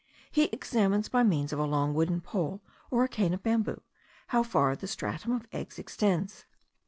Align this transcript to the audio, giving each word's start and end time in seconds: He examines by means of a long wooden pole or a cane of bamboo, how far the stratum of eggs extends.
He 0.31 0.45
examines 0.45 1.09
by 1.09 1.21
means 1.21 1.53
of 1.53 1.59
a 1.59 1.63
long 1.65 1.93
wooden 1.93 2.21
pole 2.21 2.63
or 2.89 3.03
a 3.03 3.07
cane 3.07 3.35
of 3.35 3.43
bamboo, 3.43 3.83
how 4.29 4.41
far 4.41 4.75
the 4.75 4.87
stratum 4.87 5.31
of 5.31 5.45
eggs 5.51 5.77
extends. 5.77 6.47